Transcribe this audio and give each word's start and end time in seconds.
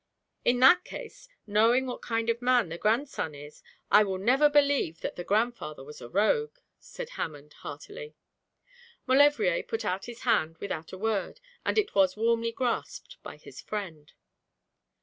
'In 0.43 0.59
that 0.61 0.83
case, 0.83 1.29
knowing 1.45 1.85
what 1.85 2.01
kind 2.01 2.27
of 2.31 2.41
man 2.41 2.69
the 2.69 2.77
grandson 2.79 3.35
is, 3.35 3.61
I 3.91 4.03
will 4.03 4.17
never 4.17 4.49
believe 4.49 5.01
that 5.01 5.15
the 5.15 5.23
grandfather 5.23 5.83
was 5.83 6.01
a 6.01 6.09
rogue,' 6.09 6.57
said 6.79 7.09
Hammond, 7.09 7.53
heartily. 7.61 8.15
Maulevrier 9.05 9.61
put 9.61 9.85
out 9.85 10.05
his 10.05 10.21
hand 10.21 10.57
without 10.57 10.91
a 10.91 10.97
word, 10.97 11.39
and 11.63 11.77
it 11.77 11.93
was 11.93 12.17
warmly 12.17 12.51
grasped 12.51 13.21
by 13.21 13.37
his 13.37 13.61
friend. 13.61 14.13